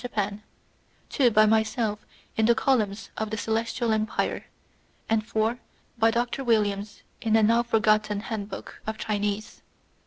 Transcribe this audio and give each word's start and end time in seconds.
Japan, 0.01 0.41
two 1.09 1.29
by 1.29 1.45
myself 1.45 2.07
in 2.35 2.47
the 2.47 2.55
columns 2.55 3.11
of 3.17 3.29
the 3.29 3.37
Celestial 3.37 3.93
Empire, 3.93 4.47
and 5.07 5.23
four 5.23 5.59
by 5.95 6.09
Dr. 6.09 6.43
Williams 6.43 7.03
in 7.21 7.35
a 7.35 7.43
now 7.43 7.61
forgotten 7.61 8.21
handbook 8.21 8.81
of 8.87 8.97
Chinese. 8.97 9.61